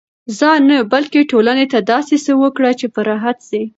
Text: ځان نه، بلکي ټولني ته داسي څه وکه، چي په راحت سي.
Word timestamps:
ځان 0.39 0.59
نه، 0.69 0.77
بلکي 0.93 1.21
ټولني 1.31 1.65
ته 1.71 1.79
داسي 1.91 2.17
څه 2.25 2.31
وکه، 2.41 2.69
چي 2.79 2.87
په 2.93 2.99
راحت 3.09 3.37
سي. 3.49 3.61